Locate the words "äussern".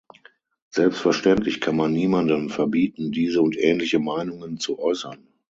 4.79-5.27